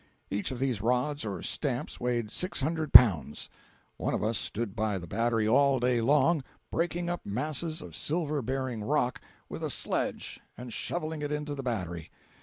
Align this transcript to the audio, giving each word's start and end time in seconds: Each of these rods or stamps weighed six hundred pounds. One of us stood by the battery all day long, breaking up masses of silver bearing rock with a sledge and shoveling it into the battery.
Each 0.31 0.49
of 0.49 0.57
these 0.57 0.81
rods 0.81 1.25
or 1.25 1.43
stamps 1.43 1.99
weighed 1.99 2.31
six 2.31 2.61
hundred 2.61 2.91
pounds. 2.91 3.51
One 3.97 4.15
of 4.15 4.23
us 4.23 4.35
stood 4.39 4.75
by 4.75 4.97
the 4.97 5.05
battery 5.05 5.47
all 5.47 5.79
day 5.79 6.01
long, 6.01 6.43
breaking 6.71 7.07
up 7.07 7.23
masses 7.23 7.83
of 7.83 7.95
silver 7.95 8.41
bearing 8.41 8.81
rock 8.83 9.21
with 9.47 9.63
a 9.63 9.69
sledge 9.69 10.39
and 10.57 10.73
shoveling 10.73 11.21
it 11.21 11.31
into 11.31 11.53
the 11.53 11.61
battery. 11.61 12.09